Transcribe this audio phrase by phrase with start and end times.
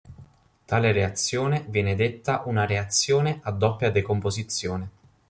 [0.65, 4.89] Tale reazione viene detta una reazione a doppia-decomposizione.